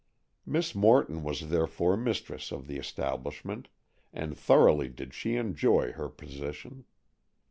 Miss 0.47 0.73
Morton 0.73 1.21
was 1.21 1.49
therefore 1.49 1.95
mistress 1.95 2.51
of 2.51 2.65
the 2.65 2.77
establishment, 2.79 3.69
and 4.11 4.35
thoroughly 4.35 4.89
did 4.89 5.13
she 5.13 5.35
enjoy 5.35 5.91
her 5.91 6.09
position. 6.09 6.85